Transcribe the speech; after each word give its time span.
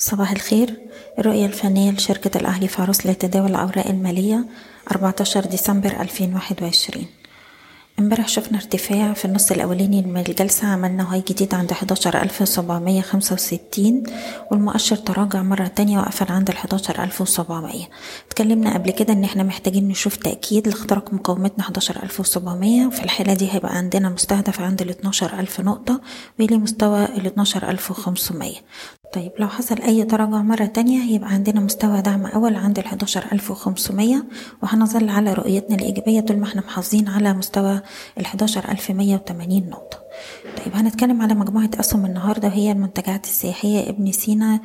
صباح 0.00 0.30
الخير. 0.32 0.76
الرؤية 1.18 1.46
الفنية 1.46 1.90
لشركة 1.90 2.38
الأهلي 2.38 2.68
فاروس 2.68 3.06
لتداول 3.06 3.50
الأوراق 3.50 3.86
المالية 3.86 4.44
14 4.92 5.44
ديسمبر 5.46 6.00
2021 6.00 7.06
امبارح 7.98 8.28
شفنا 8.28 8.58
ارتفاع 8.58 9.12
في 9.12 9.24
النص 9.24 9.50
الأولاني 9.52 10.02
من 10.02 10.16
الجلسة 10.20 10.66
عملنا 10.68 11.12
هاي 11.14 11.22
جديد 11.28 11.54
عند 11.54 11.72
11765 11.72 14.02
والمؤشر 14.50 14.96
تراجع 14.96 15.42
مرة 15.42 15.66
تانية 15.66 15.98
وقفل 15.98 16.32
عند 16.32 16.50
11700 16.50 17.84
اتكلمنا 18.26 18.74
قبل 18.74 18.90
كده 18.90 19.12
إن 19.12 19.24
إحنا 19.24 19.42
محتاجين 19.42 19.88
نشوف 19.88 20.16
تأكيد 20.16 20.68
لاختراق 20.68 21.14
مقاومتنا 21.14 21.64
11700 21.64 22.90
في 22.90 23.04
الحالة 23.04 23.34
دي 23.34 23.52
هيبقى 23.52 23.76
عندنا 23.76 24.08
مستهدف 24.08 24.60
عند 24.60 24.82
ال 24.82 24.90
12000 24.90 25.60
نقطة 25.60 26.00
ويليه 26.38 26.56
مستوى 26.58 27.04
ال 27.04 27.26
12500 27.26 28.52
طيب 29.12 29.32
لو 29.38 29.48
حصل 29.48 29.82
أي 29.82 30.04
تراجع 30.04 30.42
مرة 30.42 30.64
تانية 30.66 31.02
هيبقى 31.02 31.30
عندنا 31.30 31.60
مستوى 31.60 32.00
دعم 32.00 32.26
أول 32.26 32.56
عند 32.56 32.78
ال 32.78 32.86
11500 32.86 34.22
وهنظل 34.62 35.08
على 35.08 35.32
رؤيتنا 35.32 35.76
الإيجابية 35.76 36.20
طول 36.20 36.38
ما 36.38 36.44
إحنا 36.46 36.60
محافظين 36.62 37.08
على 37.08 37.32
مستوى 37.32 37.80
ال 38.18 38.26
11180 38.26 39.68
نقطة. 39.70 39.99
طيب 40.64 40.74
هنتكلم 40.74 41.22
على 41.22 41.34
مجموعة 41.34 41.70
أسهم 41.80 42.06
النهاردة 42.06 42.48
وهي 42.48 42.72
المنتجعات 42.72 43.24
السياحية 43.24 43.90
ابن 43.90 44.12
سينا 44.12 44.60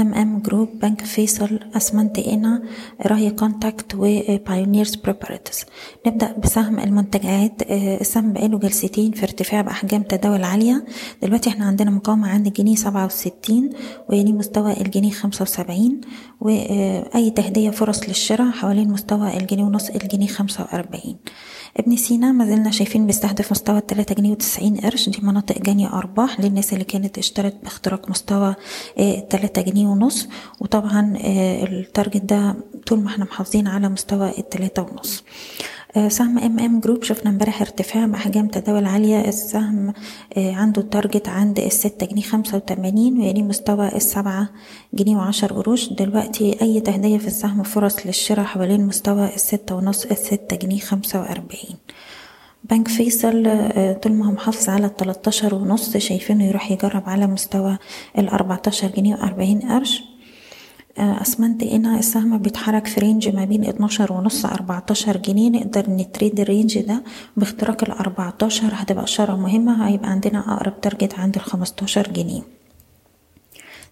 ام 0.00 0.14
ام 0.14 0.38
جروب 0.38 0.68
بنك 0.82 1.04
فيصل 1.04 1.60
أسمنت 1.76 2.18
قنا 2.18 2.62
راية 3.06 3.30
كونتاكت 3.30 3.94
وبايونيرز 3.94 4.94
بروبرتيز 4.94 5.64
نبدأ 6.06 6.36
بسهم 6.44 6.78
المنتجعات 6.78 7.62
السهم 7.70 8.32
بقاله 8.32 8.58
جلستين 8.58 9.12
في 9.12 9.22
ارتفاع 9.22 9.60
بأحجام 9.60 10.02
تداول 10.02 10.44
عالية. 10.44 10.84
دلوقتي 11.22 11.50
إحنا 11.50 11.64
عندنا 11.64 11.90
مقاومة 11.90 12.28
عند 12.28 12.46
الجنيه 12.46 12.74
سبعة 12.76 13.06
وستين 13.06 13.70
ويليه 14.08 14.32
مستوى 14.32 14.80
الجنيه 14.80 15.10
خمسة 15.10 15.42
وسبعين 15.42 16.00
وأي 16.40 17.30
تهدية 17.30 17.70
فرص 17.70 18.08
للشراء 18.08 18.50
حوالين 18.50 18.88
مستوى 18.90 19.36
الجنيه 19.36 19.64
ونص 19.64 19.88
الجنيه 19.90 20.26
خمسة 20.26 20.62
وأربعين. 20.64 21.16
ابن 21.76 21.96
سينا 21.96 22.32
ما 22.32 22.46
زلنا 22.46 22.70
شايفين 22.70 23.06
بيستهدف 23.06 23.50
مستوى 23.50 23.78
التلاتة 23.78 24.14
جنيه 24.14 24.30
وتسعين 24.30 24.76
قرش. 24.76 25.08
دي 25.08 25.18
مناطق 25.22 25.58
جني 25.58 25.88
أرباح 25.88 26.40
للناس 26.40 26.72
اللي 26.72 26.84
كانت 26.84 27.18
اشترت 27.18 27.56
باختراق 27.62 28.10
مستوى 28.10 28.54
التلاتة 28.98 29.62
جنيه 29.62 29.86
ونص. 29.86 30.28
وطبعا 30.60 31.16
ال 31.24 31.38
target 31.38 32.22
ده 32.24 32.54
طول 32.86 33.00
ما 33.00 33.08
إحنا 33.08 33.24
محافظين 33.24 33.66
على 33.68 33.88
مستوى 33.88 34.38
التلاتة 34.38 34.82
ونص. 34.82 35.24
سهم 36.08 36.38
ام 36.38 36.58
ام 36.58 36.80
جروب 36.80 37.02
شفنا 37.02 37.30
امبارح 37.30 37.60
ارتفاع 37.60 38.06
باحجام 38.06 38.48
تداول 38.48 38.84
عالية. 38.86 39.28
السهم 39.28 39.92
عنده 40.36 40.82
target 40.82 41.28
عند 41.28 41.58
الستة 41.58 42.06
جنيه 42.06 42.22
خمسة 42.22 42.56
وتمانين 42.56 43.20
ويليه 43.20 43.42
مستوى 43.42 43.88
السبعة 43.96 44.48
جنيه 44.94 45.16
وعشر 45.16 45.52
قروش. 45.52 45.92
دلوقتي 45.92 46.62
أي 46.62 46.80
تهدية 46.80 47.18
في 47.18 47.26
السهم 47.26 47.62
فرص 47.62 48.06
للشراء 48.06 48.44
حوالين 48.44 48.86
مستوى 48.86 49.34
الستة 49.34 49.74
ونص 49.74 50.04
الستة 50.04 50.56
جنيه 50.56 50.80
خمسة 50.80 51.20
وأربعين. 51.20 51.76
بنك 52.70 52.88
فيصل 52.88 53.42
طول 54.02 54.12
ما 54.12 54.26
هو 54.26 54.32
محافظ 54.32 54.68
على 54.68 54.86
التلاتاشر 54.86 55.54
ونص 55.54 55.96
شايفينه 55.96 56.44
يروح 56.44 56.70
يجرب 56.70 57.02
على 57.06 57.26
مستوى 57.26 57.78
الأربعتاشر 58.18 58.88
جنيه 58.88 59.14
وأربعين 59.14 59.60
قرش. 59.60 60.09
أسمنت 61.00 61.64
قنا 61.64 61.98
السهم 61.98 62.38
بيتحرك 62.38 62.86
في 62.86 63.00
range 63.00 63.28
ما 63.28 63.44
بين 63.44 63.64
اتناشر 63.64 64.12
ونص 64.12 64.44
أربعتاشر 64.46 65.16
جنيه. 65.16 65.50
نقدر 65.50 65.90
ن 65.90 65.98
trade 65.98 66.40
ال 66.40 66.46
range 66.46 66.78
ده 66.78 67.02
باختراق 67.36 67.84
الاربعتاشر 67.84 68.68
هتبقى 68.72 69.04
إشارة 69.04 69.36
مهمة. 69.36 69.88
هيبقى 69.88 70.10
عندنا 70.10 70.54
أقرب 70.54 70.80
target 70.80 71.14
عند 71.18 71.36
الخمستاشر 71.36 72.08
جنيه. 72.12 72.42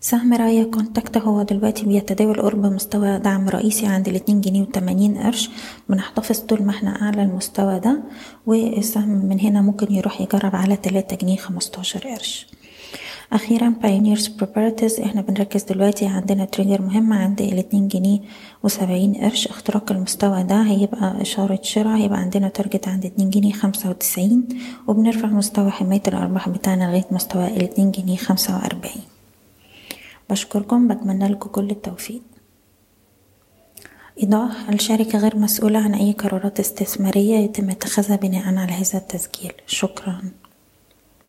سهم 0.00 0.34
راية 0.34 0.64
كونتاكت. 0.64 1.16
هو 1.18 1.42
دلوقتي 1.42 1.86
بيتداول 1.86 2.40
قرب 2.40 2.66
مستوى 2.66 3.18
دعم 3.18 3.48
رئيسي 3.48 3.86
عند 3.86 4.08
الاتنين 4.08 4.40
جنيه 4.40 4.62
وتمانين 4.62 5.18
قرش. 5.18 5.50
بنحتفظ 5.88 6.38
طول 6.38 6.62
ما 6.62 6.70
إحنا 6.70 7.02
اعلى 7.02 7.22
المستوى 7.22 7.80
ده 7.80 8.02
والسهم 8.46 9.08
من 9.28 9.40
هنا 9.40 9.62
ممكن 9.62 9.94
يروح 9.94 10.20
يجرب 10.20 10.56
على 10.56 10.76
تلاتة 10.76 11.16
جنيه 11.16 11.36
خمستاشر 11.36 12.00
قرش. 12.08 12.46
أخيرا 13.32 13.68
بايونيرز 13.68 14.26
بروبرتيز 14.26 15.00
إحنا 15.00 15.20
بنركز 15.20 15.62
دلوقتي 15.62 16.06
عندنا 16.06 16.44
trigger 16.44 16.82
مهمة 16.82 17.16
عند 17.16 17.40
الاتنين 17.40 17.88
جنيه 17.88 18.20
وسبعين 18.62 19.14
قرش. 19.14 19.48
اختراق 19.48 19.92
المستوى 19.92 20.42
ده 20.42 20.62
هيبقى 20.62 21.22
إشارة 21.22 21.58
شراء 21.62 21.96
هيبقى 21.96 22.18
عندنا 22.18 22.48
تارجت 22.48 22.88
عند 22.88 23.06
اتنين 23.06 23.30
جنيه 23.30 23.52
خمسة 23.52 23.90
وتسعين 23.90 24.48
وبنرفع 24.86 25.28
مستوى 25.28 25.70
حماية 25.70 26.02
الأرباح 26.08 26.48
بتاعنا 26.48 26.84
لغاية 26.84 27.06
مستوى 27.10 27.46
الاتنين 27.46 27.90
جنيه 27.90 28.16
خمسة 28.16 28.56
وأربعين. 28.56 29.02
بشكركم 30.30 30.88
بتمنى 30.88 31.28
لكم 31.28 31.50
كل 31.50 31.70
التوفيق. 31.70 32.22
إيضاح 34.22 34.68
الشركة 34.68 35.18
غير 35.18 35.36
مسؤولة 35.36 35.78
عن 35.78 35.94
أي 35.94 36.12
قرارات 36.12 36.60
استثمارية 36.60 37.36
يتم 37.38 37.70
اتخاذها 37.70 38.16
بناء 38.16 38.54
على 38.54 38.72
هذا 38.72 38.98
التسجيل. 38.98 39.52
شكراً. 39.66 40.20